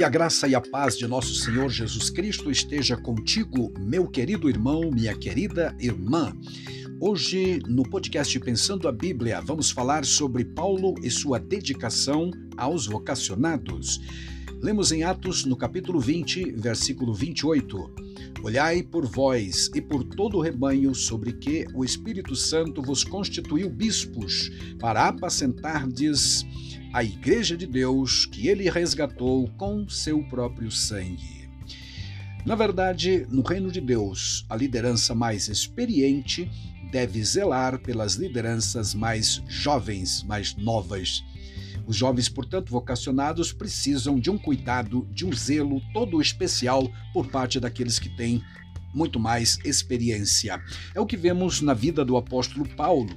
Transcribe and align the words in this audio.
Que 0.00 0.04
a 0.04 0.08
graça 0.08 0.48
e 0.48 0.54
a 0.54 0.62
paz 0.62 0.96
de 0.96 1.06
nosso 1.06 1.34
Senhor 1.34 1.68
Jesus 1.68 2.08
Cristo 2.08 2.50
esteja 2.50 2.96
contigo, 2.96 3.70
meu 3.78 4.08
querido 4.08 4.48
irmão, 4.48 4.90
minha 4.90 5.14
querida 5.14 5.76
irmã. 5.78 6.34
Hoje, 6.98 7.60
no 7.68 7.82
podcast 7.82 8.40
Pensando 8.40 8.88
a 8.88 8.92
Bíblia, 8.92 9.42
vamos 9.42 9.70
falar 9.70 10.06
sobre 10.06 10.42
Paulo 10.42 10.94
e 11.02 11.10
sua 11.10 11.38
dedicação 11.38 12.30
aos 12.56 12.86
vocacionados. 12.86 14.00
Lemos 14.62 14.90
em 14.90 15.02
Atos, 15.02 15.44
no 15.44 15.54
capítulo 15.54 16.00
20, 16.00 16.52
versículo 16.52 17.12
28. 17.12 18.09
Olhai 18.42 18.82
por 18.82 19.06
vós 19.06 19.70
e 19.74 19.80
por 19.80 20.02
todo 20.02 20.38
o 20.38 20.40
rebanho 20.40 20.94
sobre 20.94 21.32
que 21.34 21.66
o 21.74 21.84
Espírito 21.84 22.34
Santo 22.34 22.80
vos 22.80 23.04
constituiu 23.04 23.68
bispos, 23.68 24.50
para 24.78 25.08
apacentardes 25.08 26.44
a 26.92 27.04
Igreja 27.04 27.56
de 27.56 27.66
Deus 27.66 28.26
que 28.26 28.48
ele 28.48 28.68
resgatou 28.68 29.48
com 29.56 29.88
seu 29.88 30.22
próprio 30.24 30.70
sangue. 30.70 31.48
Na 32.44 32.54
verdade, 32.54 33.26
no 33.30 33.42
reino 33.42 33.70
de 33.70 33.80
Deus, 33.80 34.46
a 34.48 34.56
liderança 34.56 35.14
mais 35.14 35.48
experiente 35.48 36.50
deve 36.90 37.22
zelar 37.22 37.78
pelas 37.78 38.14
lideranças 38.14 38.94
mais 38.94 39.42
jovens, 39.46 40.22
mais 40.24 40.56
novas. 40.56 41.22
Os 41.90 41.96
jovens, 41.96 42.28
portanto, 42.28 42.70
vocacionados 42.70 43.52
precisam 43.52 44.20
de 44.20 44.30
um 44.30 44.38
cuidado, 44.38 45.08
de 45.10 45.26
um 45.26 45.32
zelo 45.32 45.82
todo 45.92 46.22
especial 46.22 46.88
por 47.12 47.26
parte 47.26 47.58
daqueles 47.58 47.98
que 47.98 48.08
têm 48.08 48.40
muito 48.94 49.18
mais 49.18 49.58
experiência. 49.64 50.62
É 50.94 51.00
o 51.00 51.04
que 51.04 51.16
vemos 51.16 51.60
na 51.60 51.74
vida 51.74 52.04
do 52.04 52.16
apóstolo 52.16 52.64
Paulo. 52.76 53.10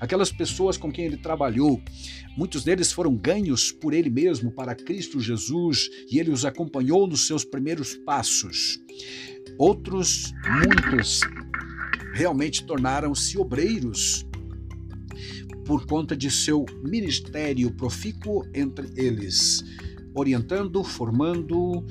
Aquelas 0.00 0.32
pessoas 0.32 0.78
com 0.78 0.90
quem 0.90 1.04
ele 1.04 1.18
trabalhou, 1.18 1.78
muitos 2.38 2.64
deles 2.64 2.90
foram 2.90 3.14
ganhos 3.14 3.70
por 3.70 3.92
ele 3.92 4.08
mesmo 4.08 4.50
para 4.50 4.74
Cristo 4.74 5.20
Jesus 5.20 5.90
e 6.10 6.18
ele 6.18 6.30
os 6.30 6.46
acompanhou 6.46 7.06
nos 7.06 7.26
seus 7.26 7.44
primeiros 7.44 7.96
passos. 7.96 8.78
Outros, 9.58 10.32
muitos, 10.48 11.20
realmente 12.14 12.64
tornaram-se 12.64 13.36
obreiros 13.36 14.24
por 15.70 15.86
conta 15.86 16.16
de 16.16 16.28
seu 16.28 16.66
ministério 16.82 17.70
profícuo 17.70 18.44
entre 18.52 18.90
eles, 18.96 19.62
orientando, 20.12 20.82
formando, 20.82 21.86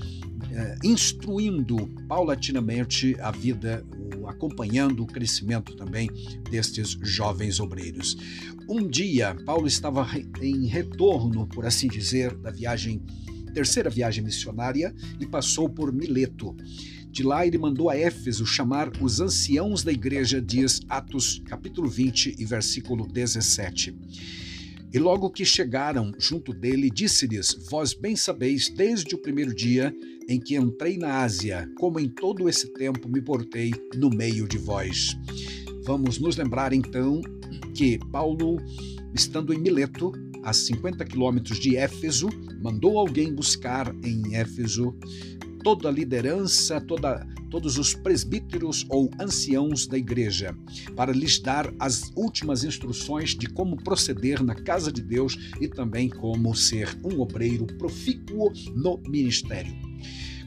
eh, 0.52 0.76
instruindo 0.84 1.88
paulatinamente 2.06 3.16
a 3.22 3.32
vida, 3.32 3.86
acompanhando 4.28 5.04
o 5.04 5.08
crescimento 5.08 5.78
também 5.78 6.10
destes 6.52 6.98
jovens 7.02 7.62
obreiros. 7.62 8.18
Um 8.68 8.86
dia, 8.86 9.34
Paulo 9.46 9.66
estava 9.66 10.06
em 10.42 10.66
retorno, 10.66 11.48
por 11.48 11.66
assim 11.66 11.88
dizer, 11.88 12.36
da 12.36 12.52
viagem, 12.52 13.02
terceira 13.54 13.90
viagem 13.90 14.22
missionária, 14.22 14.94
e 15.22 15.26
passou 15.26 15.70
por 15.70 15.94
Mileto. 15.94 16.54
De 17.12 17.24
lá 17.24 17.46
ele 17.46 17.58
mandou 17.58 17.90
a 17.90 17.98
Éfeso 17.98 18.46
chamar 18.46 18.92
os 19.02 19.20
anciãos 19.20 19.84
da 19.84 19.92
igreja, 19.92 20.42
diz 20.42 20.80
Atos 20.88 21.42
capítulo 21.46 21.90
20 21.90 22.36
e 22.38 22.46
versículo 22.46 23.08
17. 23.08 23.96
E 24.92 24.98
logo 24.98 25.30
que 25.30 25.46
chegaram 25.46 26.12
junto 26.18 26.54
dele, 26.54 26.90
disse-lhes: 26.90 27.56
Vós 27.70 27.94
bem 27.94 28.16
sabeis, 28.16 28.70
desde 28.70 29.14
o 29.14 29.22
primeiro 29.22 29.54
dia 29.54 29.94
em 30.28 30.40
que 30.40 30.56
entrei 30.56 30.98
na 30.98 31.22
Ásia, 31.22 31.68
como 31.78 32.00
em 32.00 32.08
todo 32.08 32.48
esse 32.48 32.72
tempo 32.74 33.10
me 33.10 33.22
portei 33.22 33.72
no 33.96 34.10
meio 34.10 34.48
de 34.48 34.58
vós. 34.58 35.18
Vamos 35.84 36.20
nos 36.20 36.38
lembrar 36.38 36.74
então 36.74 37.22
que 37.74 38.00
Paulo, 38.12 38.58
estando 39.14 39.54
em 39.54 39.60
Mileto, 39.60 40.12
a 40.44 40.54
50 40.54 41.04
quilômetros 41.06 41.60
de 41.60 41.76
Éfeso, 41.76 42.30
mandou 42.62 42.98
alguém 42.98 43.34
buscar 43.34 43.94
em 44.04 44.36
Éfeso 44.36 44.96
toda 45.64 45.90
a 45.90 45.92
liderança, 45.92 46.80
toda, 46.82 47.26
todos 47.50 47.78
os 47.78 47.94
presbíteros 47.94 48.86
ou 48.90 49.10
anciãos 49.20 49.88
da 49.88 49.98
igreja, 49.98 50.56
para 50.96 51.12
lhes 51.12 51.40
dar 51.40 51.74
as 51.80 52.12
últimas 52.16 52.64
instruções 52.64 53.36
de 53.36 53.48
como 53.48 53.78
proceder 53.78 54.44
na 54.44 54.56
casa 54.56 54.92
de 54.92 55.02
Deus 55.02 55.38
e 55.60 55.68
também 55.68 56.10
como 56.10 56.56
ser 56.56 56.98
um 57.04 57.20
obreiro 57.20 57.66
profícuo 57.78 58.52
no 58.76 58.98
ministério. 59.08 59.74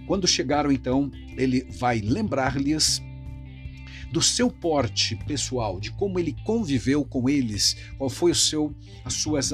Quando 0.07 0.27
chegaram, 0.27 0.73
então, 0.73 1.11
ele 1.37 1.67
vai 1.79 2.01
lembrar-lhes 2.01 3.01
do 4.13 4.21
seu 4.21 4.51
porte 4.51 5.17
pessoal, 5.27 5.81
de 5.81 5.91
como 5.93 6.19
ele 6.19 6.37
conviveu 6.45 7.05
com 7.05 7.29
eles, 7.29 7.77
qual 7.97 8.11
foi 8.11 8.33
o 8.33 8.35
seu, 8.35 8.75
as 9.05 9.15
suas 9.15 9.53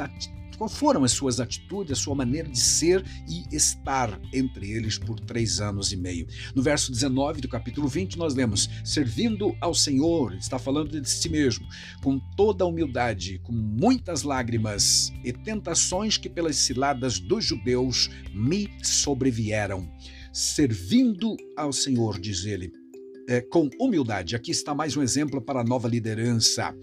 qual 0.58 0.68
foram 0.68 1.04
as 1.04 1.12
suas 1.12 1.38
atitudes, 1.38 1.92
a 1.92 2.02
sua 2.02 2.16
maneira 2.16 2.48
de 2.48 2.58
ser 2.58 3.04
e 3.28 3.44
estar 3.54 4.20
entre 4.34 4.72
eles 4.72 4.98
por 4.98 5.18
três 5.20 5.60
anos 5.60 5.92
e 5.92 5.96
meio. 5.96 6.26
No 6.54 6.62
verso 6.62 6.90
19 6.90 7.40
do 7.40 7.48
capítulo 7.48 7.86
20, 7.86 8.18
nós 8.18 8.34
lemos: 8.34 8.68
servindo 8.84 9.56
ao 9.60 9.72
Senhor, 9.72 10.34
está 10.34 10.58
falando 10.58 11.00
de 11.00 11.08
si 11.08 11.28
mesmo, 11.28 11.64
com 12.02 12.18
toda 12.36 12.64
a 12.64 12.66
humildade, 12.66 13.38
com 13.44 13.52
muitas 13.52 14.24
lágrimas 14.24 15.12
e 15.24 15.32
tentações 15.32 16.18
que 16.18 16.28
pelas 16.28 16.56
ciladas 16.56 17.20
dos 17.20 17.44
judeus 17.44 18.10
me 18.34 18.68
sobrevieram. 18.82 19.88
Servindo 20.32 21.36
ao 21.56 21.72
Senhor, 21.72 22.18
diz 22.18 22.44
ele, 22.44 22.72
é, 23.28 23.42
com 23.42 23.68
humildade. 23.78 24.34
Aqui 24.34 24.50
está 24.50 24.74
mais 24.74 24.96
um 24.96 25.02
exemplo 25.02 25.40
para 25.40 25.60
a 25.60 25.64
nova 25.64 25.86
liderança. 25.86 26.74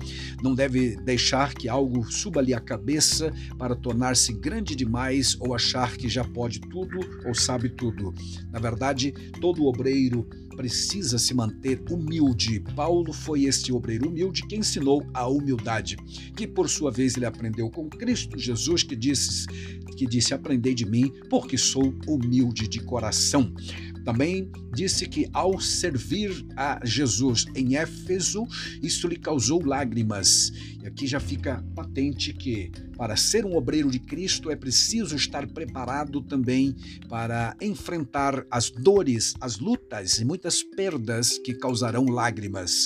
Não 0.45 0.53
deve 0.53 0.95
deixar 0.97 1.55
que 1.55 1.67
algo 1.67 2.03
suba-lhe 2.03 2.53
a 2.53 2.59
cabeça 2.59 3.33
para 3.57 3.75
tornar-se 3.75 4.31
grande 4.31 4.75
demais 4.75 5.35
ou 5.39 5.55
achar 5.55 5.97
que 5.97 6.07
já 6.07 6.23
pode 6.23 6.59
tudo 6.59 6.99
ou 7.25 7.33
sabe 7.33 7.67
tudo. 7.67 8.13
Na 8.51 8.59
verdade, 8.59 9.11
todo 9.41 9.65
obreiro 9.65 10.23
precisa 10.55 11.17
se 11.17 11.33
manter 11.33 11.81
humilde. 11.89 12.59
Paulo 12.75 13.11
foi 13.11 13.45
este 13.45 13.73
obreiro 13.73 14.07
humilde 14.07 14.45
que 14.45 14.55
ensinou 14.55 15.03
a 15.15 15.27
humildade, 15.27 15.97
que 16.37 16.45
por 16.45 16.69
sua 16.69 16.91
vez 16.91 17.17
ele 17.17 17.25
aprendeu 17.25 17.67
com 17.71 17.89
Cristo 17.89 18.37
Jesus, 18.37 18.83
que 18.83 18.95
disse, 18.95 19.47
que 19.97 20.05
disse: 20.05 20.31
Aprendei 20.31 20.75
de 20.75 20.85
mim, 20.85 21.11
porque 21.27 21.57
sou 21.57 21.91
humilde 22.07 22.67
de 22.67 22.81
coração. 22.81 23.51
Também 24.05 24.51
disse 24.71 25.07
que 25.07 25.27
ao 25.33 25.59
servir 25.59 26.45
a 26.55 26.79
Jesus 26.85 27.47
em 27.55 27.75
Éfeso, 27.75 28.45
isso 28.81 29.07
lhe 29.07 29.17
causou 29.17 29.65
lágrimas. 29.65 30.51
E 30.81 30.85
aqui 30.85 31.07
já 31.07 31.19
fica 31.19 31.65
patente 31.75 32.31
que 32.31 32.71
para 32.95 33.15
ser 33.15 33.45
um 33.45 33.55
obreiro 33.55 33.89
de 33.89 33.99
Cristo 33.99 34.51
é 34.51 34.55
preciso 34.55 35.15
estar 35.15 35.47
preparado 35.47 36.21
também 36.21 36.75
para 37.09 37.57
enfrentar 37.59 38.45
as 38.51 38.69
dores, 38.69 39.33
as 39.41 39.57
lutas 39.57 40.19
e 40.19 40.25
muitas 40.25 40.61
perdas 40.61 41.39
que 41.39 41.55
causarão 41.55 42.05
lágrimas. 42.05 42.85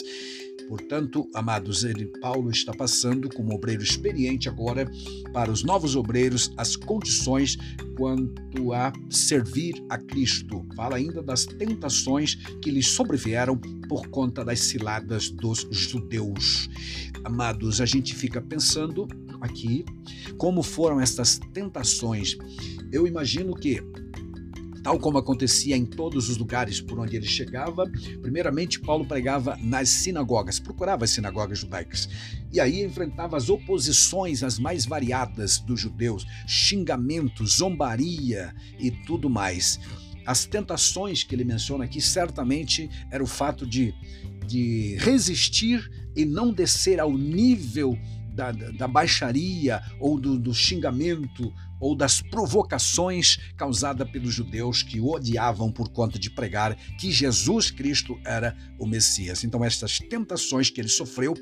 Portanto, 0.69 1.27
amados, 1.33 1.83
ele, 1.83 2.05
Paulo 2.21 2.51
está 2.51 2.71
passando 2.71 3.27
como 3.27 3.55
obreiro 3.55 3.81
experiente 3.81 4.47
agora 4.47 4.87
para 5.33 5.51
os 5.51 5.63
novos 5.63 5.95
obreiros 5.95 6.53
as 6.57 6.75
condições 6.75 7.57
quanto 7.97 8.71
a 8.71 8.93
servir 9.09 9.83
a 9.89 9.97
Cristo. 9.97 10.63
Fala 10.75 10.97
ainda 10.97 11.23
das 11.23 11.43
tentações 11.43 12.35
que 12.61 12.69
lhes 12.69 12.87
sobrevieram 12.87 13.57
por 13.89 14.07
conta 14.09 14.45
das 14.45 14.59
ciladas 14.59 15.31
dos 15.31 15.67
judeus. 15.71 16.69
Amados, 17.23 17.81
a 17.81 17.85
gente 17.87 18.13
fica 18.13 18.39
pensando 18.39 19.07
aqui 19.41 19.83
como 20.37 20.61
foram 20.61 21.01
essas 21.01 21.39
tentações. 21.51 22.37
Eu 22.91 23.07
imagino 23.07 23.55
que 23.55 23.81
Tal 24.83 24.97
como 24.99 25.17
acontecia 25.17 25.75
em 25.75 25.85
todos 25.85 26.29
os 26.29 26.37
lugares 26.37 26.79
por 26.79 26.99
onde 26.99 27.15
ele 27.15 27.27
chegava, 27.27 27.89
primeiramente 28.21 28.79
Paulo 28.79 29.05
pregava 29.05 29.57
nas 29.61 29.89
sinagogas, 29.89 30.59
procurava 30.59 31.03
as 31.03 31.11
sinagogas 31.11 31.59
judaicas, 31.59 32.07
e 32.51 32.59
aí 32.59 32.83
enfrentava 32.83 33.35
as 33.35 33.49
oposições 33.49 34.43
as 34.43 34.57
mais 34.57 34.85
variadas 34.85 35.59
dos 35.59 35.81
judeus, 35.81 36.25
xingamentos, 36.47 37.57
zombaria 37.57 38.53
e 38.79 38.91
tudo 39.05 39.29
mais. 39.29 39.79
As 40.25 40.45
tentações 40.45 41.23
que 41.23 41.35
ele 41.35 41.43
menciona 41.43 41.85
aqui 41.85 41.99
certamente 41.99 42.89
era 43.11 43.23
o 43.23 43.27
fato 43.27 43.65
de, 43.65 43.93
de 44.45 44.95
resistir 44.99 45.89
e 46.15 46.23
não 46.23 46.53
descer 46.53 46.99
ao 46.99 47.11
nível 47.11 47.97
da, 48.33 48.51
da 48.51 48.87
baixaria 48.87 49.81
ou 49.99 50.19
do, 50.19 50.39
do 50.39 50.53
xingamento 50.53 51.51
ou 51.79 51.95
das 51.95 52.21
provocações 52.21 53.37
causadas 53.55 54.09
pelos 54.09 54.33
judeus 54.33 54.83
que 54.83 54.99
o 54.99 55.11
odiavam 55.11 55.71
por 55.71 55.89
conta 55.89 56.19
de 56.19 56.29
pregar 56.29 56.75
que 56.97 57.11
Jesus 57.11 57.71
Cristo 57.71 58.19
era 58.25 58.55
o 58.77 58.85
Messias. 58.85 59.43
Então, 59.43 59.63
estas 59.63 59.99
tentações 59.99 60.69
que 60.69 60.81
ele 60.81 60.89
sofreu 60.89 61.33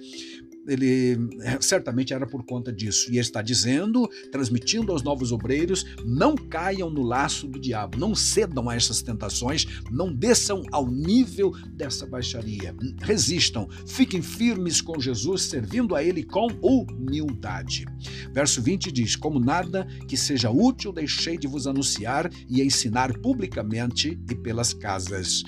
ele 0.68 1.18
é, 1.42 1.60
certamente 1.62 2.13
era 2.13 2.28
por 2.28 2.44
conta 2.44 2.72
disso. 2.72 3.07
E 3.10 3.13
ele 3.13 3.19
está 3.22 3.42
dizendo, 3.42 4.07
transmitindo 4.31 4.92
aos 4.92 5.01
novos 5.01 5.31
obreiros: 5.31 5.86
não 6.06 6.36
caiam 6.36 6.90
no 6.90 7.01
laço 7.01 7.48
do 7.48 7.60
diabo, 7.60 7.98
não 7.98 8.13
cedam 8.13 8.69
a 8.69 8.75
essas 8.75 9.01
tentações, 9.01 9.66
não 9.90 10.13
desçam 10.13 10.63
ao 10.72 10.88
nível 10.88 11.51
dessa 11.72 12.06
baixaria. 12.06 12.75
Resistam, 13.01 13.68
fiquem 13.88 14.22
firmes 14.22 14.81
com 14.81 15.00
Jesus, 15.00 15.44
servindo 15.44 15.95
a 15.95 16.04
Ele 16.04 16.24
com 16.24 16.48
humildade. 16.62 17.86
Verso 18.33 18.62
20 18.62 18.92
diz: 18.92 19.16
Como 19.16 19.40
nada 19.40 19.88
que 20.07 20.18
seja 20.27 20.51
útil, 20.51 20.91
deixei 20.91 21.38
de 21.38 21.47
vos 21.47 21.68
anunciar 21.68 22.29
e 22.50 22.62
ensinar 22.62 23.18
publicamente 23.19 24.19
e 24.29 24.35
pelas 24.35 24.74
casas. 24.74 25.44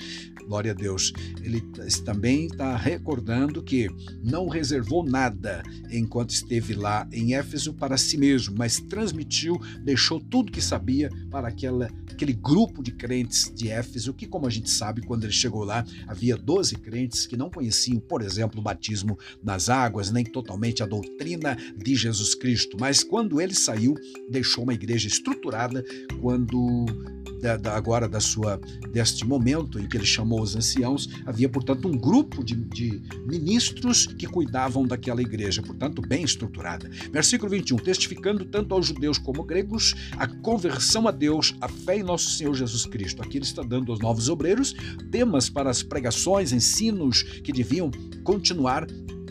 Glória 0.50 0.72
a 0.72 0.74
Deus. 0.74 1.12
Ele 1.42 1.60
também 2.04 2.46
está 2.46 2.76
recordando 2.76 3.62
que 3.62 3.88
não 4.20 4.48
reservou 4.48 5.04
nada 5.04 5.62
enquanto 5.92 6.30
esteve 6.30 6.74
lá 6.74 7.06
em 7.12 7.34
Éfeso 7.34 7.72
para 7.72 7.96
si 7.96 8.16
mesmo, 8.16 8.56
mas 8.58 8.80
transmitiu, 8.80 9.60
deixou 9.84 10.18
tudo 10.18 10.50
que 10.50 10.60
sabia 10.60 11.08
para 11.30 11.46
aquela, 11.46 11.88
aquele 12.10 12.32
grupo 12.32 12.82
de 12.82 12.90
crentes 12.90 13.52
de 13.54 13.68
Éfeso, 13.68 14.12
que, 14.12 14.26
como 14.26 14.46
a 14.46 14.50
gente 14.50 14.70
sabe, 14.70 15.02
quando 15.02 15.22
ele 15.22 15.32
chegou 15.32 15.62
lá, 15.62 15.84
havia 16.08 16.36
12 16.36 16.74
crentes 16.76 17.26
que 17.26 17.36
não 17.36 17.48
conheciam, 17.48 18.00
por 18.00 18.20
exemplo, 18.20 18.58
o 18.58 18.62
batismo 18.62 19.16
nas 19.44 19.68
águas, 19.68 20.10
nem 20.10 20.24
totalmente 20.24 20.82
a 20.82 20.86
doutrina 20.86 21.56
de 21.76 21.94
Jesus 21.94 22.34
Cristo. 22.34 22.76
Mas 22.80 23.04
quando 23.04 23.40
ele 23.40 23.54
saiu, 23.54 23.94
deixou 24.28 24.66
uma 24.70 24.74
igreja 24.74 25.08
estruturada 25.08 25.84
quando 26.20 26.86
da, 27.40 27.56
da, 27.56 27.74
agora 27.74 28.08
da 28.08 28.20
sua 28.20 28.60
deste 28.92 29.26
momento 29.26 29.80
em 29.80 29.88
que 29.88 29.96
ele 29.96 30.04
chamou 30.04 30.42
os 30.42 30.54
anciãos, 30.54 31.08
havia 31.26 31.48
portanto 31.48 31.88
um 31.88 31.96
grupo 31.96 32.44
de, 32.44 32.54
de 32.54 33.02
ministros 33.26 34.06
que 34.06 34.26
cuidavam 34.26 34.86
daquela 34.86 35.22
igreja, 35.22 35.62
portanto 35.62 36.02
bem 36.02 36.22
estruturada. 36.22 36.88
Versículo 37.10 37.50
21, 37.50 37.78
testificando 37.78 38.44
tanto 38.44 38.74
aos 38.74 38.86
judeus 38.86 39.18
como 39.18 39.42
gregos 39.42 39.94
a 40.18 40.26
conversão 40.26 41.08
a 41.08 41.10
Deus, 41.10 41.54
a 41.60 41.68
fé 41.68 41.98
em 41.98 42.02
nosso 42.02 42.30
Senhor 42.30 42.54
Jesus 42.54 42.84
Cristo. 42.86 43.22
Aqui 43.22 43.38
ele 43.38 43.44
está 43.44 43.62
dando 43.62 43.90
aos 43.90 44.00
novos 44.00 44.28
obreiros 44.28 44.74
temas 45.10 45.48
para 45.48 45.70
as 45.70 45.82
pregações, 45.82 46.52
ensinos 46.52 47.22
que 47.22 47.52
deviam 47.52 47.90
continuar 48.22 48.86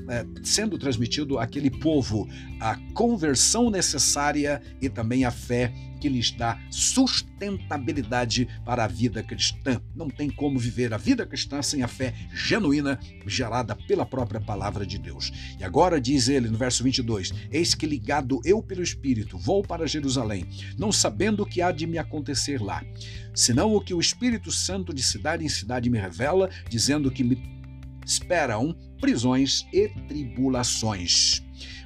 é, 0.09 0.25
sendo 0.43 0.77
transmitido 0.77 1.37
àquele 1.37 1.69
povo 1.69 2.27
a 2.59 2.75
conversão 2.93 3.69
necessária 3.69 4.61
e 4.81 4.89
também 4.89 5.23
a 5.23 5.31
fé 5.31 5.71
que 5.99 6.09
lhes 6.09 6.31
dá 6.31 6.59
sustentabilidade 6.71 8.47
para 8.65 8.85
a 8.85 8.87
vida 8.87 9.21
cristã. 9.21 9.81
Não 9.95 10.09
tem 10.09 10.29
como 10.29 10.57
viver 10.57 10.93
a 10.93 10.97
vida 10.97 11.25
cristã 11.25 11.61
sem 11.61 11.83
a 11.83 11.87
fé 11.87 12.13
genuína 12.33 12.99
gerada 13.27 13.75
pela 13.75 14.05
própria 14.05 14.39
palavra 14.39 14.85
de 14.85 14.97
Deus. 14.97 15.31
E 15.59 15.63
agora 15.63 15.99
diz 15.99 16.27
ele 16.27 16.49
no 16.49 16.57
verso 16.57 16.83
22: 16.83 17.33
Eis 17.51 17.75
que 17.75 17.85
ligado 17.85 18.39
eu 18.43 18.63
pelo 18.63 18.81
Espírito 18.81 19.37
vou 19.37 19.61
para 19.61 19.87
Jerusalém, 19.87 20.47
não 20.77 20.91
sabendo 20.91 21.43
o 21.43 21.45
que 21.45 21.61
há 21.61 21.71
de 21.71 21.85
me 21.85 21.97
acontecer 21.97 22.61
lá, 22.61 22.83
senão 23.35 23.75
o 23.75 23.81
que 23.81 23.93
o 23.93 23.99
Espírito 23.99 24.51
Santo 24.51 24.93
de 24.93 25.03
cidade 25.03 25.45
em 25.45 25.49
cidade 25.49 25.89
me 25.89 25.99
revela, 25.99 26.49
dizendo 26.69 27.11
que 27.11 27.23
me 27.23 27.58
esperam 28.09 28.75
prisões 28.99 29.65
e 29.71 29.87
tribulações. 30.07 31.43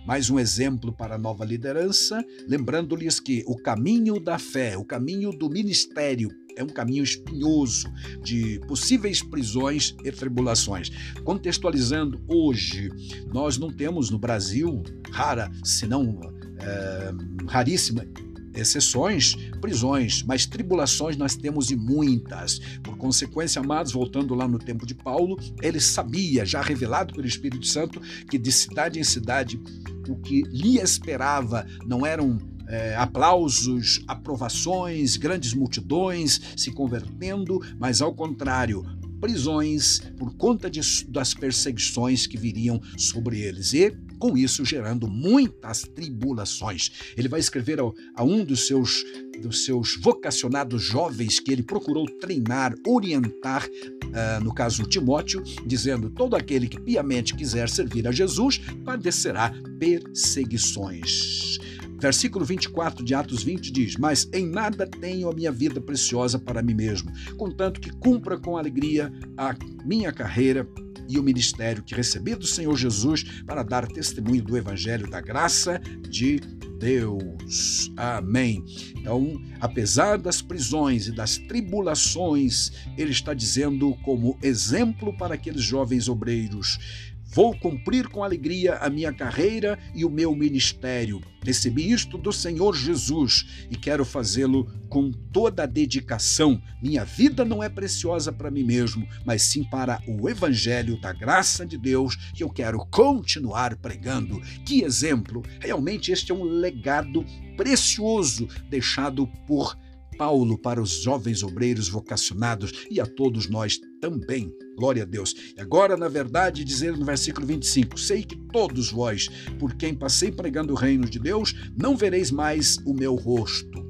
Mais 0.08 0.30
um 0.30 0.40
exemplo 0.40 0.94
para 0.94 1.16
a 1.16 1.18
nova 1.18 1.44
liderança, 1.44 2.24
lembrando-lhes 2.48 3.20
que 3.20 3.44
o 3.46 3.58
caminho 3.58 4.20
da 4.20 4.40
fé, 4.40 4.78
o 4.78 4.86
caminho 4.86 5.31
do 5.31 5.50
ministério, 5.50 6.30
é 6.56 6.64
um 6.64 6.68
caminho 6.68 7.04
espinhoso 7.04 7.92
de 8.22 8.60
possíveis 8.68 9.22
prisões 9.22 9.96
e 10.04 10.12
tribulações. 10.12 10.90
Contextualizando, 11.24 12.24
hoje 12.28 12.90
nós 13.34 13.58
não 13.58 13.69
temos 13.69 14.10
no 14.10 14.19
Brasil 14.19 14.81
rara, 15.12 15.52
se 15.64 15.88
não 15.88 16.19
é, 16.60 17.12
raríssima, 17.48 18.06
exceções, 18.54 19.36
prisões, 19.60 20.24
mas 20.24 20.46
tribulações 20.46 21.18
nós 21.18 21.36
temos 21.36 21.72
e 21.72 21.76
muitas. 21.76 22.60
Por 22.82 22.98
consequência, 22.98 23.62
amados, 23.62 23.92
voltando 23.92 24.34
lá 24.34 24.48
no 24.48 24.60
tempo 24.60 24.86
de 24.86 24.94
Paulo, 24.94 25.38
ele 25.62 25.80
sabia, 25.80 26.46
já 26.46 26.62
revelado 26.62 27.14
pelo 27.14 27.28
Espírito 27.28 27.66
Santo, 27.66 28.00
que 28.30 28.38
de 28.38 28.52
cidade 28.52 29.00
em 29.00 29.04
cidade 29.04 29.60
o 30.08 30.16
que 30.18 30.44
lhe 30.44 30.78
esperava 30.78 31.66
não 31.86 32.06
eram 32.06 32.40
é, 32.68 32.96
aplausos, 32.96 34.04
aprovações, 34.08 35.18
grandes 35.18 35.54
multidões 35.54 36.42
se 36.56 36.72
convertendo, 36.72 37.60
mas 37.78 38.02
ao 38.02 38.14
contrário, 38.14 38.84
prisões 39.24 40.02
por 40.18 40.36
conta 40.36 40.70
de, 40.70 40.82
das 41.08 41.34
perseguições 41.34 42.28
que 42.28 42.38
viriam 42.38 42.82
sobre 42.98 43.40
eles. 43.40 43.74
E 43.74 43.96
com 44.24 44.38
isso 44.38 44.64
gerando 44.64 45.06
muitas 45.06 45.81
tribulações. 45.81 47.14
Ele 47.18 47.28
vai 47.28 47.42
escrever 47.42 47.81
a, 47.81 47.84
a 48.16 48.24
um 48.24 48.46
dos 48.46 48.66
seus, 48.68 49.04
dos 49.42 49.66
seus 49.66 49.98
vocacionados 49.98 50.81
jovens 50.81 51.42
que 51.42 51.52
ele 51.52 51.62
procurou 51.62 52.06
treinar, 52.22 52.74
orientar, 52.88 53.68
uh, 53.68 54.42
no 54.42 54.54
caso 54.54 54.84
Timóteo, 54.84 55.44
dizendo: 55.66 56.10
todo 56.10 56.38
aquele 56.38 56.70
que 56.70 56.80
piamente 56.80 57.36
quiser 57.36 57.68
servir 57.68 58.08
a 58.08 58.14
Jesus 58.14 58.62
padecerá 58.86 59.52
perseguições. 59.78 61.60
Versículo 62.00 62.46
24 62.46 63.04
de 63.04 63.14
Atos 63.14 63.44
20 63.44 63.74
diz: 63.74 63.98
Mas 63.98 64.30
em 64.31 64.48
nada 64.48 64.88
tenho 64.88 65.30
a 65.30 65.34
minha 65.34 65.52
vida 65.52 65.81
preciosa 65.81 66.40
para 66.40 66.64
mim 66.64 66.76
mesmo, 66.76 67.12
contanto 67.36 67.81
que 67.81 67.92
cumpra 67.98 68.38
com 68.38 68.56
alegria 68.56 69.12
a 69.36 69.54
minha 69.84 70.14
carreira 70.14 70.66
e 71.10 71.20
o 71.20 71.24
ministério 71.24 71.84
que 71.84 71.96
recebi 71.96 72.36
do 72.36 72.48
Senhor 72.48 72.76
Jesus 72.76 73.24
para 73.46 73.64
dar 73.64 73.88
testemunho 73.88 74.44
do 74.44 74.58
Evangelho 74.58 75.10
da 75.10 75.22
graça 75.22 75.80
de 76.10 76.40
Deus. 76.80 77.92
Amém. 77.96 78.64
Então, 78.98 79.42
apesar 79.62 80.18
das 80.18 80.42
prisões 80.42 81.08
e 81.08 81.12
das 81.12 81.38
tribulações, 81.38 82.72
ele 82.98 83.12
está 83.12 83.34
dizendo 83.34 83.96
como 84.04 84.38
exemplo 84.42 85.16
para 85.18 85.36
aqueles 85.36 85.64
jovens 85.64 86.10
obreiros 86.10 87.12
Vou 87.33 87.57
cumprir 87.57 88.09
com 88.09 88.24
alegria 88.24 88.75
a 88.75 88.91
minha 88.91 89.12
carreira 89.12 89.80
e 89.95 90.06
o 90.06 90.09
meu 90.09 90.35
ministério. 90.35 91.19
Recebi 91.44 91.91
isto 91.91 92.15
do 92.15 92.31
Senhor 92.31 92.75
Jesus 92.75 93.65
e 93.71 93.75
quero 93.75 94.06
fazê-lo 94.06 94.71
com 94.88 95.12
toda 95.12 95.63
a 95.63 95.65
dedicação. 95.65 96.62
Minha 96.80 97.03
vida 97.03 97.44
não 97.44 97.63
é 97.63 97.68
preciosa 97.68 98.31
para 98.31 98.51
mim 98.51 98.63
mesmo, 98.63 99.07
mas 99.25 99.41
sim 99.41 99.63
para 99.63 100.00
o 100.07 100.30
Evangelho 100.30 101.01
da 101.01 101.12
graça 101.12 101.65
de 101.65 101.75
Deus 101.75 102.15
que 102.35 102.44
eu 102.44 102.50
quero 102.51 102.85
continuar 102.85 103.75
pregando. 103.77 104.39
Que 104.63 104.83
exemplo! 104.83 105.41
Realmente 105.59 106.12
este 106.12 106.31
é 106.31 106.35
um 106.35 106.44
legado 106.44 107.25
precioso 107.57 108.47
deixado 108.69 109.25
por 109.47 109.75
Paulo 110.18 110.57
para 110.57 110.81
os 110.81 111.01
jovens 111.01 111.44
obreiros 111.44 111.88
vocacionados 111.88 112.86
e 112.89 113.00
a 113.00 113.06
todos 113.06 113.50
nós 113.50 113.80
também. 114.00 114.54
Glória 114.77 115.04
a 115.04 115.06
Deus. 115.06 115.33
E 115.56 115.62
agora, 115.62 115.95
na 115.95 116.07
verdade, 116.07 116.63
dizer 116.63 116.98
no 116.98 117.06
versículo 117.06 117.45
25: 117.45 118.00
Sei 118.00 118.24
que 118.24 118.36
todos 118.51 118.92
vós, 118.92 119.30
por 119.60 119.75
quem 119.75 119.94
passei 119.94 120.31
pregando 120.31 120.74
o 120.74 120.77
reino 120.77 121.07
de 121.07 121.19
Deus, 121.19 121.54
não 121.77 121.95
vereis 121.95 122.31
mais 122.31 122.77
o 122.86 122.94
meu 122.94 123.15
rosto. 123.15 123.83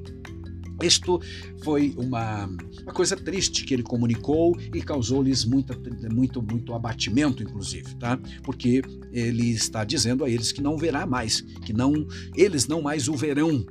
Isto 0.82 1.20
foi 1.62 1.94
uma, 1.96 2.46
uma 2.82 2.92
coisa 2.92 3.16
triste 3.16 3.64
que 3.64 3.72
ele 3.72 3.82
comunicou 3.82 4.56
e 4.74 4.82
causou-lhes 4.82 5.44
muito, 5.44 5.72
muito 6.42 6.74
abatimento, 6.74 7.42
inclusive, 7.42 7.94
tá? 7.94 8.18
Porque 8.42 8.82
ele 9.12 9.50
está 9.50 9.84
dizendo 9.84 10.24
a 10.24 10.30
eles 10.30 10.50
que 10.50 10.60
não 10.60 10.76
verá 10.76 11.06
mais, 11.06 11.40
que 11.40 11.72
não 11.72 12.06
eles 12.34 12.66
não 12.66 12.82
mais 12.82 13.08
o 13.08 13.14
verão, 13.14 13.64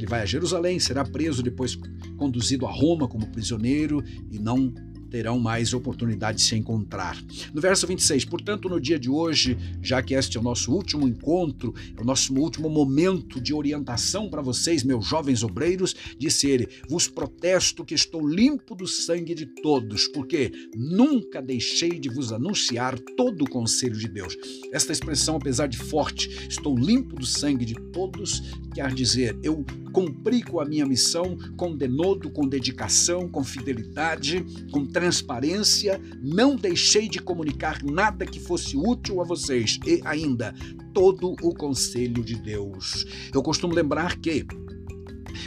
ele 0.00 0.06
vai 0.06 0.22
a 0.22 0.26
Jerusalém, 0.26 0.78
será 0.78 1.04
preso, 1.04 1.42
depois 1.42 1.78
conduzido 2.16 2.66
a 2.66 2.70
Roma 2.72 3.08
como 3.08 3.30
prisioneiro 3.30 4.02
e 4.30 4.38
não 4.38 4.72
terão 5.14 5.38
mais 5.38 5.72
oportunidade 5.72 6.38
de 6.38 6.42
se 6.42 6.56
encontrar. 6.56 7.16
No 7.52 7.60
verso 7.60 7.86
26, 7.86 8.24
portanto, 8.24 8.68
no 8.68 8.80
dia 8.80 8.98
de 8.98 9.08
hoje, 9.08 9.56
já 9.80 10.02
que 10.02 10.12
este 10.12 10.36
é 10.36 10.40
o 10.40 10.42
nosso 10.42 10.72
último 10.72 11.06
encontro, 11.06 11.72
é 11.96 12.02
o 12.02 12.04
nosso 12.04 12.34
último 12.34 12.68
momento 12.68 13.40
de 13.40 13.54
orientação 13.54 14.28
para 14.28 14.42
vocês, 14.42 14.82
meus 14.82 15.06
jovens 15.06 15.44
obreiros, 15.44 15.94
disse 16.18 16.50
ele: 16.50 16.68
Vos 16.88 17.06
protesto 17.06 17.84
que 17.84 17.94
estou 17.94 18.28
limpo 18.28 18.74
do 18.74 18.88
sangue 18.88 19.36
de 19.36 19.46
todos, 19.46 20.08
porque 20.08 20.50
nunca 20.74 21.40
deixei 21.40 21.96
de 22.00 22.08
vos 22.08 22.32
anunciar 22.32 22.98
todo 23.16 23.42
o 23.42 23.48
conselho 23.48 23.96
de 23.96 24.08
Deus. 24.08 24.36
Esta 24.72 24.90
expressão, 24.90 25.36
apesar 25.36 25.68
de 25.68 25.78
forte, 25.78 26.28
estou 26.48 26.76
limpo 26.76 27.14
do 27.14 27.24
sangue 27.24 27.64
de 27.64 27.74
todos, 27.92 28.42
quer 28.74 28.92
dizer, 28.92 29.38
eu 29.44 29.64
cumpri 29.92 30.42
com 30.42 30.58
a 30.60 30.64
minha 30.64 30.84
missão 30.84 31.38
com 31.56 31.76
denodo, 31.76 32.28
com 32.28 32.48
dedicação, 32.48 33.28
com 33.28 33.44
fidelidade, 33.44 34.44
com 34.72 34.84
transparência, 35.04 36.00
não 36.22 36.56
deixei 36.56 37.10
de 37.10 37.18
comunicar 37.18 37.82
nada 37.82 38.24
que 38.24 38.40
fosse 38.40 38.74
útil 38.74 39.20
a 39.20 39.24
vocês 39.24 39.78
e 39.86 40.00
ainda 40.02 40.54
todo 40.94 41.36
o 41.42 41.54
conselho 41.54 42.24
de 42.24 42.36
Deus. 42.36 43.04
Eu 43.32 43.42
costumo 43.42 43.74
lembrar 43.74 44.16
que 44.16 44.46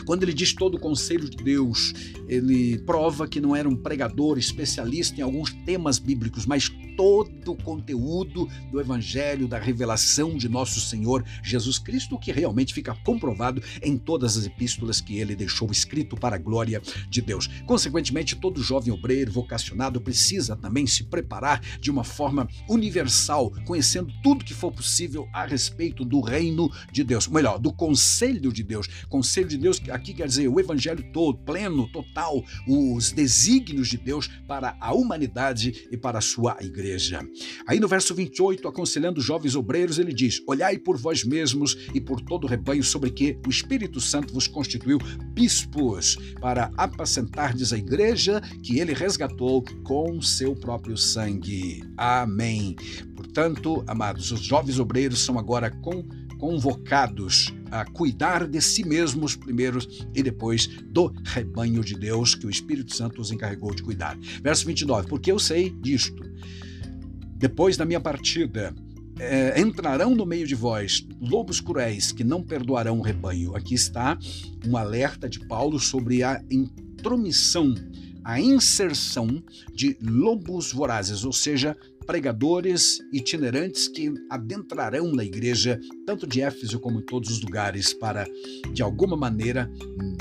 quando 0.05 0.21
ele 0.21 0.33
diz 0.33 0.53
todo 0.53 0.75
o 0.75 0.79
conselho 0.79 1.27
de 1.27 1.43
Deus, 1.43 1.91
ele 2.27 2.77
prova 2.79 3.27
que 3.27 3.41
não 3.41 3.55
era 3.55 3.67
um 3.67 3.75
pregador 3.75 4.37
especialista 4.37 5.19
em 5.19 5.23
alguns 5.23 5.51
temas 5.65 5.97
bíblicos, 5.97 6.45
mas 6.45 6.71
todo 6.97 7.51
o 7.51 7.63
conteúdo 7.63 8.49
do 8.71 8.81
Evangelho, 8.81 9.47
da 9.47 9.59
revelação 9.59 10.35
de 10.35 10.49
nosso 10.49 10.81
Senhor 10.81 11.23
Jesus 11.43 11.77
Cristo, 11.77 12.17
que 12.17 12.31
realmente 12.31 12.73
fica 12.73 12.95
comprovado 13.05 13.61
em 13.83 13.97
todas 13.97 14.35
as 14.35 14.47
epístolas 14.47 14.99
que 14.99 15.19
ele 15.19 15.35
deixou 15.35 15.71
escrito 15.71 16.17
para 16.17 16.35
a 16.35 16.39
glória 16.39 16.81
de 17.07 17.21
Deus. 17.21 17.47
Consequentemente, 17.67 18.35
todo 18.35 18.63
jovem 18.63 18.91
obreiro 18.91 19.31
vocacionado 19.31 20.01
precisa 20.01 20.55
também 20.55 20.87
se 20.87 21.03
preparar 21.03 21.61
de 21.79 21.91
uma 21.91 22.03
forma 22.03 22.47
universal, 22.67 23.51
conhecendo 23.65 24.11
tudo 24.23 24.43
que 24.43 24.55
for 24.55 24.71
possível 24.71 25.29
a 25.31 25.45
respeito 25.45 26.03
do 26.03 26.19
reino 26.19 26.71
de 26.91 27.03
Deus, 27.03 27.27
melhor, 27.27 27.59
do 27.59 27.71
conselho 27.71 28.51
de 28.51 28.63
Deus. 28.63 28.87
Conselho 29.07 29.47
de 29.47 29.57
Deus, 29.57 29.79
aqui 29.91 30.15
quer 30.15 30.27
dizer 30.27 30.47
o 30.47 30.59
evangelho 30.59 31.05
todo, 31.13 31.37
pleno, 31.37 31.87
total, 31.91 32.43
os 32.67 33.11
desígnios 33.11 33.87
de 33.87 33.97
Deus 33.97 34.27
para 34.47 34.75
a 34.79 34.93
humanidade 34.93 35.87
e 35.91 35.97
para 35.97 36.17
a 36.17 36.21
sua 36.21 36.57
igreja. 36.59 36.86
Aí 37.67 37.79
no 37.79 37.87
verso 37.87 38.13
28, 38.13 38.67
aconselhando 38.67 39.19
os 39.19 39.25
jovens 39.25 39.55
obreiros, 39.55 39.99
ele 39.99 40.13
diz: 40.13 40.41
Olhai 40.47 40.77
por 40.77 40.97
vós 40.97 41.23
mesmos 41.23 41.77
e 41.93 42.01
por 42.01 42.21
todo 42.21 42.45
o 42.45 42.47
rebanho 42.47 42.83
sobre 42.83 43.11
que 43.11 43.37
o 43.45 43.49
Espírito 43.49 43.99
Santo 43.99 44.33
vos 44.33 44.47
constituiu 44.47 44.97
bispos 45.33 46.17
para 46.39 46.71
apacentardes 46.77 47.73
a 47.73 47.77
igreja 47.77 48.41
que 48.63 48.79
ele 48.79 48.93
resgatou 48.93 49.63
com 49.83 50.21
seu 50.21 50.55
próprio 50.55 50.97
sangue. 50.97 51.83
Amém. 51.97 52.75
Portanto, 53.15 53.83
amados, 53.87 54.31
os 54.31 54.41
jovens 54.41 54.79
obreiros 54.79 55.19
são 55.19 55.37
agora 55.37 55.69
com 55.69 56.05
convocados 56.37 57.53
a 57.71 57.85
cuidar 57.85 58.47
de 58.47 58.61
si 58.61 58.85
mesmos 58.85 59.35
primeiro 59.35 59.79
e 60.13 60.23
depois 60.23 60.67
do 60.85 61.13
rebanho 61.25 61.83
de 61.83 61.95
Deus 61.95 62.35
que 62.35 62.45
o 62.45 62.49
Espírito 62.49 62.95
Santo 62.95 63.21
os 63.21 63.31
encarregou 63.31 63.73
de 63.73 63.83
cuidar. 63.83 64.17
Verso 64.41 64.65
29, 64.65 65.07
porque 65.07 65.31
eu 65.31 65.39
sei 65.39 65.69
disto. 65.69 66.23
Depois 67.37 67.77
da 67.77 67.85
minha 67.85 67.99
partida, 67.99 68.73
é, 69.19 69.61
entrarão 69.61 70.15
no 70.15 70.25
meio 70.25 70.47
de 70.47 70.55
vós 70.55 71.07
lobos 71.21 71.61
cruéis 71.61 72.11
que 72.11 72.23
não 72.23 72.41
perdoarão 72.41 72.97
o 72.97 73.01
rebanho. 73.03 73.55
Aqui 73.55 73.75
está 73.75 74.17
um 74.65 74.75
alerta 74.75 75.29
de 75.29 75.39
Paulo 75.47 75.79
sobre 75.79 76.23
a 76.23 76.41
intromissão, 76.49 77.75
a 78.27 78.41
inserção 78.41 79.41
de 79.73 79.97
lobos 80.01 80.73
vorazes, 80.73 81.23
ou 81.23 81.31
seja, 81.31 81.77
pregadores 82.05 82.97
itinerantes 83.13 83.87
que 83.87 84.13
adentrarão 84.29 85.13
na 85.13 85.23
igreja, 85.23 85.79
tanto 86.05 86.27
de 86.27 86.41
Éfeso 86.41 86.77
como 86.77 86.99
em 86.99 87.05
todos 87.05 87.31
os 87.31 87.41
lugares, 87.41 87.93
para, 87.93 88.27
de 88.73 88.83
alguma 88.83 89.15
maneira, 89.15 89.71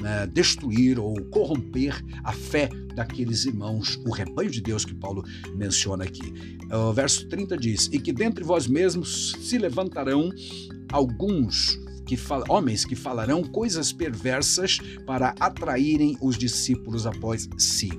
né, 0.00 0.24
destruir 0.28 1.00
ou 1.00 1.20
corromper 1.30 2.00
a 2.22 2.32
fé 2.32 2.68
daqueles 2.94 3.44
irmãos, 3.44 4.00
o 4.06 4.12
rebanho 4.12 4.50
de 4.50 4.60
Deus 4.60 4.84
que 4.84 4.94
Paulo 4.94 5.24
menciona 5.56 6.04
aqui. 6.04 6.32
O 6.72 6.92
verso 6.92 7.28
30 7.28 7.56
diz: 7.56 7.90
E 7.92 7.98
que 7.98 8.12
dentre 8.12 8.44
vós 8.44 8.68
mesmos 8.68 9.32
se 9.40 9.58
levantarão 9.58 10.30
alguns 10.92 11.76
que 12.06 12.16
homens 12.48 12.84
que 12.84 12.94
falarão 12.94 13.42
coisas 13.42 13.92
perversas 13.92 14.78
para 15.04 15.34
atraírem 15.40 16.16
os 16.20 16.38
discípulos 16.38 17.06
após 17.06 17.48
si. 17.58 17.90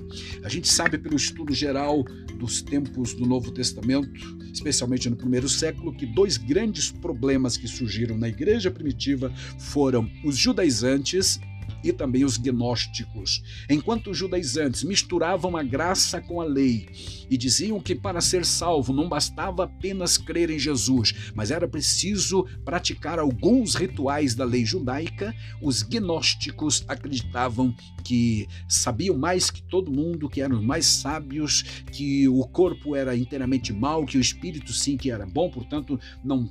A 0.42 0.48
gente 0.48 0.68
sabe 0.68 0.98
pelo 0.98 1.16
estudo 1.16 1.52
geral 1.52 2.02
dos 2.38 2.62
tempos 2.62 3.12
do 3.12 3.26
Novo 3.26 3.50
Testamento, 3.50 4.38
especialmente 4.52 5.10
no 5.10 5.16
primeiro 5.16 5.48
século, 5.48 5.94
que 5.94 6.06
dois 6.06 6.36
grandes 6.36 6.90
problemas 6.90 7.56
que 7.56 7.68
surgiram 7.68 8.16
na 8.16 8.28
igreja 8.28 8.70
primitiva 8.70 9.32
foram 9.58 10.10
os 10.24 10.36
judaizantes 10.36 11.38
e 11.82 11.92
também 11.92 12.24
os 12.24 12.36
gnósticos. 12.36 13.42
Enquanto 13.68 14.10
os 14.10 14.16
judaizantes 14.16 14.82
misturavam 14.82 15.56
a 15.56 15.62
graça 15.62 16.20
com 16.20 16.40
a 16.40 16.44
lei 16.44 16.88
e 17.30 17.36
diziam 17.36 17.80
que 17.80 17.94
para 17.94 18.20
ser 18.20 18.44
salvo 18.44 18.92
não 18.92 19.08
bastava 19.08 19.64
apenas 19.64 20.16
crer 20.16 20.50
em 20.50 20.58
Jesus, 20.58 21.32
mas 21.34 21.50
era 21.50 21.68
preciso 21.68 22.46
praticar 22.64 23.18
alguns 23.18 23.74
rituais 23.74 24.34
da 24.34 24.44
lei 24.44 24.64
judaica, 24.64 25.34
os 25.62 25.82
gnósticos 25.82 26.84
acreditavam 26.88 27.74
que 28.04 28.46
sabiam 28.66 29.16
mais 29.16 29.50
que 29.50 29.62
todo 29.62 29.92
mundo, 29.92 30.28
que 30.28 30.40
eram 30.40 30.62
mais 30.62 30.86
sábios, 30.86 31.62
que 31.92 32.26
o 32.28 32.42
corpo 32.48 32.96
era 32.96 33.16
inteiramente 33.16 33.72
mau, 33.72 34.06
que 34.06 34.16
o 34.16 34.20
espírito 34.20 34.72
sim 34.72 34.96
que 34.96 35.10
era 35.10 35.26
bom, 35.26 35.50
portanto 35.50 36.00
não 36.24 36.46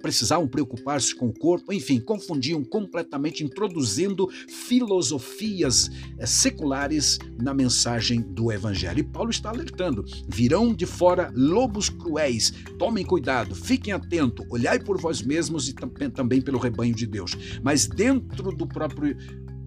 precisavam 0.00 0.46
preocupar-se 0.46 1.14
com 1.14 1.28
o 1.28 1.34
corpo, 1.34 1.72
enfim, 1.72 1.98
confundiam 1.98 2.62
completamente, 2.64 3.42
introduzindo 3.42 4.28
filosofias 4.54 5.90
eh, 6.18 6.26
seculares 6.26 7.18
na 7.40 7.52
mensagem 7.52 8.20
do 8.20 8.52
Evangelho. 8.52 9.00
E 9.00 9.02
Paulo 9.02 9.30
está 9.30 9.50
alertando: 9.50 10.04
virão 10.28 10.72
de 10.74 10.86
fora 10.86 11.32
lobos 11.34 11.88
cruéis, 11.88 12.52
tomem 12.78 13.04
cuidado, 13.04 13.54
fiquem 13.54 13.92
atentos, 13.92 14.46
olhai 14.48 14.78
por 14.78 15.00
vós 15.00 15.22
mesmos 15.22 15.68
e 15.68 15.74
também 16.12 16.40
pelo 16.40 16.58
rebanho 16.58 16.94
de 16.94 17.06
Deus. 17.06 17.36
Mas 17.62 17.86
dentro 17.86 18.52
do 18.52 18.66
próprio 18.66 19.16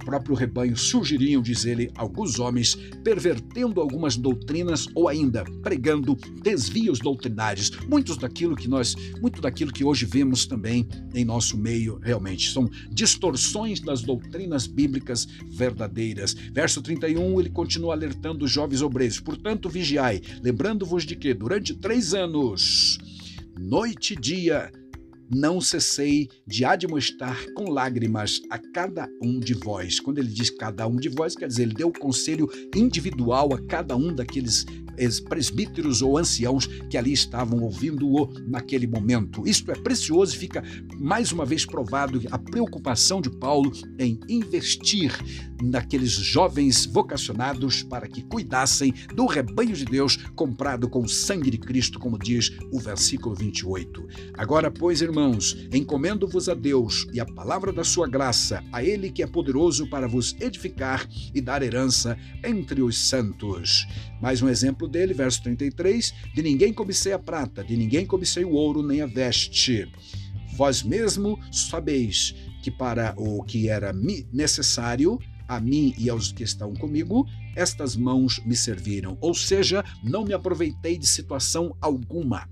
próprio 0.07 0.35
rebanho 0.35 0.77
surgiriam, 0.77 1.41
diz 1.41 1.65
ele, 1.65 1.91
alguns 1.97 2.39
homens 2.39 2.75
pervertendo 3.03 3.81
algumas 3.81 4.15
doutrinas 4.15 4.87
ou 4.95 5.09
ainda 5.09 5.43
pregando 5.61 6.15
desvios 6.41 6.99
doutrinários. 6.99 7.71
Muitos 7.89 8.15
daquilo 8.15 8.55
que 8.55 8.69
nós, 8.69 8.95
muito 9.19 9.41
daquilo 9.41 9.73
que 9.73 9.83
hoje 9.83 10.05
vemos 10.05 10.45
também 10.45 10.87
em 11.13 11.25
nosso 11.25 11.57
meio, 11.57 11.99
realmente 12.01 12.49
são 12.49 12.69
distorções 12.89 13.81
das 13.81 14.01
doutrinas 14.01 14.65
bíblicas 14.65 15.27
verdadeiras. 15.51 16.33
Verso 16.53 16.81
31, 16.81 17.41
ele 17.41 17.49
continua 17.49 17.93
alertando 17.93 18.45
os 18.45 18.51
jovens 18.51 18.81
obreiros. 18.81 19.19
Portanto, 19.19 19.67
vigiai, 19.67 20.21
lembrando-vos 20.41 21.05
de 21.05 21.17
que 21.17 21.33
durante 21.33 21.73
três 21.73 22.13
anos, 22.13 22.97
noite 23.59 24.13
e 24.13 24.15
dia, 24.15 24.71
não 25.29 25.59
cessei 25.59 26.29
de 26.45 26.63
admoestar 26.63 27.37
com 27.53 27.69
lágrimas 27.69 28.41
a 28.49 28.57
cada 28.57 29.09
um 29.21 29.39
de 29.39 29.53
vós. 29.53 29.99
Quando 29.99 30.19
ele 30.19 30.29
diz 30.29 30.49
cada 30.49 30.87
um 30.87 30.95
de 30.95 31.09
vós, 31.09 31.35
quer 31.35 31.47
dizer, 31.47 31.63
ele 31.63 31.73
deu 31.73 31.91
conselho 31.91 32.49
individual 32.75 33.53
a 33.53 33.61
cada 33.61 33.95
um 33.95 34.13
daqueles 34.13 34.65
presbíteros 35.19 36.01
ou 36.01 36.17
anciãos 36.17 36.67
que 36.89 36.97
ali 36.97 37.13
estavam 37.13 37.59
ouvindo-o 37.59 38.29
naquele 38.47 38.87
momento. 38.87 39.47
Isto 39.47 39.71
é 39.71 39.75
precioso 39.75 40.35
e 40.35 40.37
fica 40.37 40.63
mais 40.99 41.31
uma 41.31 41.45
vez 41.45 41.65
provado 41.65 42.21
a 42.31 42.37
preocupação 42.37 43.21
de 43.21 43.29
Paulo 43.29 43.71
em 43.99 44.19
investir 44.27 45.11
naqueles 45.61 46.11
jovens 46.11 46.85
vocacionados 46.85 47.83
para 47.83 48.07
que 48.07 48.21
cuidassem 48.21 48.93
do 49.13 49.25
rebanho 49.25 49.75
de 49.75 49.85
Deus 49.85 50.17
comprado 50.35 50.89
com 50.89 51.01
o 51.01 51.09
sangue 51.09 51.51
de 51.51 51.57
Cristo, 51.57 51.99
como 51.99 52.17
diz 52.17 52.51
o 52.71 52.79
versículo 52.79 53.35
28. 53.35 54.07
Agora, 54.33 54.69
pois, 54.69 55.01
irmãos, 55.01 55.57
encomendo-vos 55.73 56.49
a 56.49 56.53
Deus 56.53 57.07
e 57.13 57.19
a 57.19 57.25
palavra 57.25 57.71
da 57.71 57.83
sua 57.83 58.07
graça, 58.07 58.63
a 58.71 58.83
Ele 58.83 59.09
que 59.09 59.23
é 59.23 59.27
poderoso 59.27 59.89
para 59.89 60.07
vos 60.07 60.35
edificar 60.39 61.07
e 61.33 61.41
dar 61.41 61.61
herança 61.63 62.17
entre 62.43 62.81
os 62.81 62.97
santos. 62.97 63.85
Mais 64.21 64.41
um 64.41 64.49
exemplo 64.49 64.86
dele, 64.87 65.13
verso 65.13 65.43
33: 65.43 66.13
De 66.33 66.41
ninguém 66.41 66.73
cobicei 66.73 67.13
a 67.13 67.19
prata, 67.19 67.63
de 67.63 67.75
ninguém 67.75 68.05
cobicei 68.05 68.43
o 68.43 68.51
ouro 68.51 68.81
nem 68.81 69.01
a 69.01 69.05
veste. 69.05 69.89
Vós 70.55 70.81
mesmo 70.81 71.39
sabeis 71.51 72.35
que 72.63 72.71
para 72.71 73.13
o 73.17 73.43
que 73.43 73.69
era 73.69 73.93
necessário, 74.33 75.19
a 75.47 75.59
mim 75.59 75.93
e 75.97 76.09
aos 76.09 76.31
que 76.31 76.43
estão 76.43 76.73
comigo, 76.73 77.25
estas 77.55 77.95
mãos 77.95 78.41
me 78.45 78.55
serviram. 78.55 79.17
Ou 79.21 79.33
seja, 79.33 79.83
não 80.03 80.25
me 80.25 80.33
aproveitei 80.33 80.97
de 80.97 81.07
situação 81.07 81.75
alguma. 81.79 82.47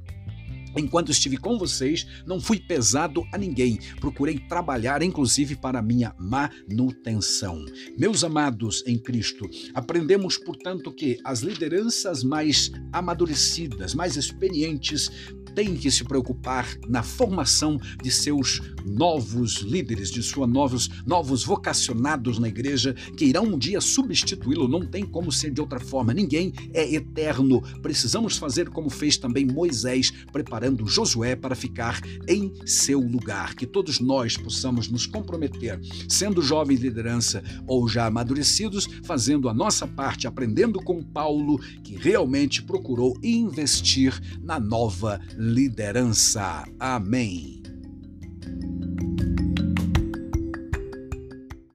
Enquanto 0.75 1.11
estive 1.11 1.37
com 1.37 1.57
vocês, 1.57 2.05
não 2.25 2.39
fui 2.39 2.59
pesado 2.59 3.23
a 3.31 3.37
ninguém. 3.37 3.79
Procurei 3.99 4.39
trabalhar, 4.39 5.01
inclusive, 5.01 5.55
para 5.55 5.81
minha 5.81 6.13
manutenção. 6.19 7.63
Meus 7.97 8.23
amados 8.23 8.83
em 8.85 8.97
Cristo, 8.97 9.49
aprendemos, 9.73 10.37
portanto, 10.37 10.91
que 10.91 11.19
as 11.23 11.41
lideranças 11.41 12.23
mais 12.23 12.71
amadurecidas, 12.91 13.93
mais 13.93 14.17
experientes, 14.17 15.09
têm 15.55 15.75
que 15.75 15.89
se 15.89 16.03
preocupar 16.03 16.67
na 16.87 17.01
formação 17.01 17.79
de 18.03 18.11
seus 18.11 18.61
novos 18.85 19.61
líderes, 19.61 20.11
de 20.11 20.21
seus 20.21 20.47
novos, 20.47 20.89
novos 21.05 21.45
vocacionados 21.45 22.37
na 22.37 22.49
igreja, 22.49 22.93
que 23.17 23.25
irão 23.25 23.45
um 23.45 23.57
dia 23.57 23.79
substituí-lo. 23.79 24.67
Não 24.67 24.85
tem 24.85 25.05
como 25.05 25.31
ser 25.31 25.51
de 25.51 25.61
outra 25.61 25.79
forma. 25.79 26.13
Ninguém 26.13 26.51
é 26.73 26.93
eterno. 26.93 27.61
Precisamos 27.81 28.37
fazer 28.37 28.69
como 28.69 28.89
fez 28.89 29.17
também 29.17 29.45
Moisés, 29.45 30.11
preparando 30.31 30.64
Josué 30.87 31.35
para 31.35 31.55
ficar 31.55 32.01
em 32.27 32.53
seu 32.65 32.99
lugar. 32.99 33.55
Que 33.55 33.65
todos 33.65 33.99
nós 33.99 34.37
possamos 34.37 34.87
nos 34.87 35.05
comprometer, 35.05 35.79
sendo 36.07 36.41
jovem 36.41 36.77
liderança 36.77 37.43
ou 37.67 37.87
já 37.87 38.05
amadurecidos, 38.05 38.87
fazendo 39.03 39.49
a 39.49 39.53
nossa 39.53 39.87
parte, 39.87 40.27
aprendendo 40.27 40.81
com 40.81 41.03
Paulo, 41.03 41.59
que 41.83 41.95
realmente 41.95 42.63
procurou 42.63 43.17
investir 43.23 44.19
na 44.41 44.59
nova 44.59 45.19
liderança. 45.37 46.63
Amém. 46.79 47.64